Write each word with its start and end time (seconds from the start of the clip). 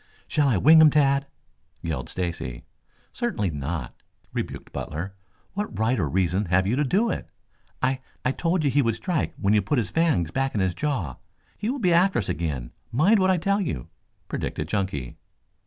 "Shall 0.27 0.47
I 0.47 0.57
wing 0.57 0.81
him, 0.81 0.89
Tad?" 0.89 1.27
yelled 1.83 2.09
Stacy. 2.09 2.63
"Certainly 3.13 3.51
not," 3.51 4.01
rebuked 4.33 4.71
Butler. 4.73 5.13
"What 5.53 5.77
right 5.77 5.99
or 5.99 6.09
reason 6.09 6.45
have 6.45 6.65
you 6.65 6.75
to 6.75 6.83
do 6.83 7.11
it?" 7.11 7.29
"I 7.83 7.99
I 8.25 8.31
told 8.31 8.63
you 8.63 8.71
he 8.71 8.81
would 8.81 8.95
strike 8.95 9.35
when 9.37 9.53
you 9.53 9.61
put 9.61 9.77
his 9.77 9.91
fangs 9.91 10.31
back 10.31 10.55
in 10.55 10.59
his 10.59 10.73
jaw. 10.73 11.17
He 11.55 11.69
will 11.69 11.77
be 11.77 11.93
after 11.93 12.17
us 12.17 12.29
again, 12.29 12.71
mind 12.91 13.19
what 13.19 13.29
I 13.29 13.37
tell 13.37 13.61
you," 13.61 13.89
predicted 14.27 14.67
Chunky. 14.67 15.17